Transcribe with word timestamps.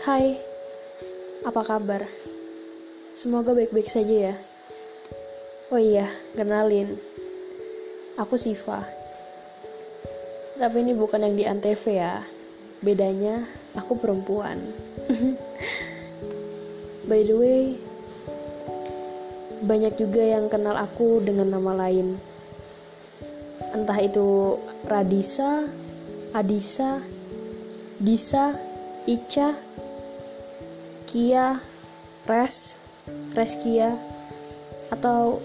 Hai, 0.00 0.32
apa 1.44 1.60
kabar? 1.60 2.08
Semoga 3.12 3.52
baik-baik 3.52 3.84
saja 3.84 4.32
ya. 4.32 4.34
Oh 5.68 5.76
iya, 5.76 6.08
kenalin. 6.32 6.96
Aku 8.16 8.40
Siva. 8.40 8.80
Tapi 10.56 10.76
ini 10.80 10.96
bukan 10.96 11.20
yang 11.20 11.36
di 11.36 11.44
Antv 11.44 11.84
ya. 11.92 12.24
Bedanya, 12.80 13.44
aku 13.76 13.92
perempuan. 14.00 14.72
By 17.12 17.20
the 17.20 17.36
way, 17.36 17.76
banyak 19.68 20.00
juga 20.00 20.24
yang 20.24 20.48
kenal 20.48 20.80
aku 20.80 21.20
dengan 21.20 21.52
nama 21.52 21.76
lain. 21.76 22.16
Entah 23.76 24.00
itu 24.00 24.56
Radisa, 24.88 25.68
Adisa, 26.32 27.04
Disa, 28.00 28.56
Ica, 29.04 29.68
Kia, 31.10 31.58
Res, 32.30 32.78
Reskia, 33.34 33.98
atau 34.94 35.42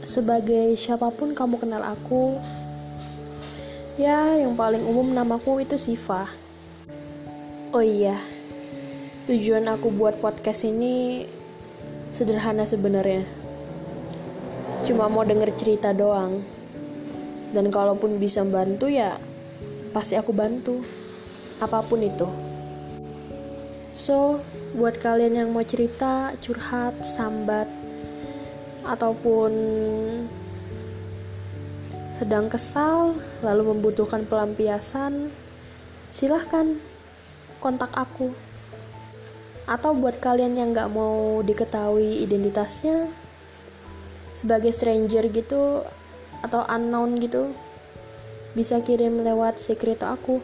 sebagai 0.00 0.72
siapa 0.80 1.12
pun 1.12 1.36
kamu 1.36 1.60
kenal 1.60 1.84
aku, 1.84 2.40
ya 4.00 4.40
yang 4.40 4.56
paling 4.56 4.80
umum 4.80 5.12
namaku 5.12 5.60
itu 5.60 5.76
Siva. 5.76 6.24
Oh 7.76 7.84
iya, 7.84 8.16
tujuan 9.28 9.68
aku 9.68 9.92
buat 9.92 10.24
podcast 10.24 10.64
ini 10.64 11.28
sederhana 12.08 12.64
sebenarnya. 12.64 13.28
Cuma 14.88 15.12
mau 15.12 15.20
denger 15.20 15.52
cerita 15.52 15.92
doang. 15.92 16.40
Dan 17.52 17.68
kalaupun 17.68 18.16
bisa 18.16 18.40
bantu 18.40 18.88
ya 18.88 19.20
pasti 19.92 20.16
aku 20.16 20.32
bantu. 20.32 20.80
Apa 21.60 21.84
pun 21.84 22.00
itu. 22.00 22.53
So, 23.94 24.42
buat 24.74 24.98
kalian 24.98 25.38
yang 25.38 25.54
mau 25.54 25.62
cerita, 25.62 26.34
curhat, 26.42 26.98
sambat, 27.06 27.70
ataupun 28.82 29.54
sedang 32.10 32.50
kesal, 32.50 33.14
lalu 33.38 33.70
membutuhkan 33.70 34.26
pelampiasan, 34.26 35.30
silahkan 36.10 36.74
kontak 37.62 37.94
aku. 37.94 38.34
Atau 39.70 39.94
buat 39.94 40.18
kalian 40.18 40.58
yang 40.58 40.74
gak 40.74 40.90
mau 40.90 41.38
diketahui 41.46 42.18
identitasnya, 42.18 43.06
sebagai 44.34 44.74
stranger 44.74 45.30
gitu, 45.30 45.86
atau 46.42 46.66
unknown 46.66 47.14
gitu, 47.22 47.54
bisa 48.58 48.82
kirim 48.82 49.22
lewat 49.22 49.62
secret 49.62 50.02
aku. 50.02 50.42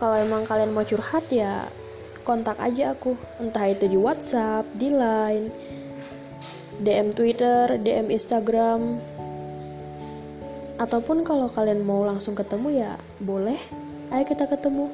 Kalau 0.00 0.16
emang 0.16 0.48
kalian 0.48 0.72
mau 0.72 0.80
curhat 0.80 1.28
ya 1.28 1.68
kontak 2.24 2.56
aja 2.56 2.96
aku. 2.96 3.20
Entah 3.36 3.68
itu 3.68 3.84
di 3.84 4.00
WhatsApp 4.00 4.64
di 4.72 4.88
Line 4.88 5.52
DM 6.80 7.12
Twitter 7.12 7.76
DM 7.76 8.08
Instagram. 8.08 8.96
Ataupun 10.80 11.20
kalau 11.20 11.52
kalian 11.52 11.84
mau 11.84 12.00
langsung 12.08 12.32
ketemu 12.32 12.80
ya 12.80 12.96
boleh. 13.20 13.60
Ayo 14.08 14.24
kita 14.24 14.48
ketemu. 14.48 14.88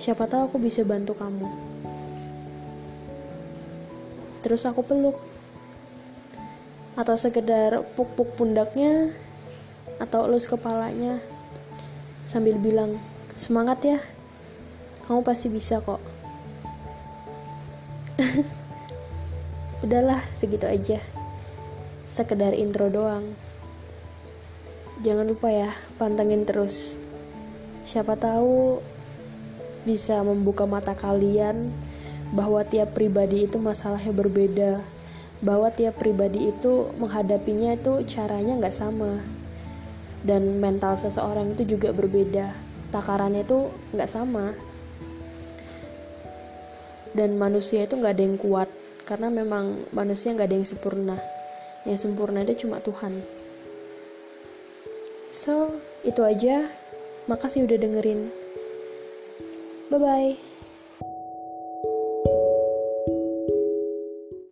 Siapa 0.00 0.24
tahu 0.24 0.48
aku 0.48 0.56
bisa 0.56 0.80
bantu 0.80 1.12
kamu. 1.12 1.52
Terus 4.40 4.64
aku 4.64 4.80
peluk. 4.80 5.20
Atau 6.96 7.12
sekedar 7.20 7.84
puk-puk 7.92 8.40
pundaknya 8.40 9.12
atau 10.00 10.24
elus 10.24 10.48
kepalanya 10.48 11.20
sambil 12.30 12.54
bilang 12.62 12.94
semangat 13.34 13.82
ya. 13.82 13.98
Kamu 15.10 15.26
pasti 15.26 15.50
bisa 15.50 15.82
kok. 15.82 15.98
Udahlah 19.84 20.22
segitu 20.30 20.70
aja. 20.70 21.02
Sekedar 22.06 22.54
intro 22.54 22.86
doang. 22.86 23.34
Jangan 25.02 25.26
lupa 25.26 25.50
ya 25.50 25.74
pantengin 25.98 26.46
terus. 26.46 26.94
Siapa 27.82 28.14
tahu 28.14 28.78
bisa 29.82 30.22
membuka 30.22 30.70
mata 30.70 30.94
kalian 30.94 31.74
bahwa 32.30 32.62
tiap 32.62 32.94
pribadi 32.94 33.50
itu 33.50 33.58
masalahnya 33.58 34.14
berbeda 34.14 34.78
bahwa 35.42 35.72
tiap 35.72 35.98
pribadi 35.98 36.52
itu 36.52 36.94
menghadapinya 37.00 37.74
itu 37.74 38.04
caranya 38.06 38.60
nggak 38.60 38.76
sama 38.76 39.18
dan 40.24 40.60
mental 40.60 40.96
seseorang 40.96 41.56
itu 41.56 41.76
juga 41.76 41.92
berbeda. 41.94 42.52
Takarannya 42.90 43.46
itu 43.46 43.70
nggak 43.94 44.10
sama. 44.10 44.52
Dan 47.10 47.40
manusia 47.40 47.82
itu 47.86 47.98
nggak 47.98 48.14
ada 48.14 48.24
yang 48.24 48.38
kuat 48.38 48.70
karena 49.08 49.26
memang 49.32 49.90
manusia 49.90 50.30
nggak 50.30 50.48
ada 50.50 50.56
yang 50.56 50.68
sempurna. 50.68 51.16
Yang 51.88 51.98
sempurna 52.06 52.44
itu 52.44 52.66
cuma 52.66 52.78
Tuhan. 52.78 53.18
So 55.32 55.80
itu 56.06 56.22
aja. 56.22 56.68
Makasih 57.28 57.68
udah 57.68 57.78
dengerin. 57.78 58.30
Bye 59.90 59.98
bye 59.98 60.49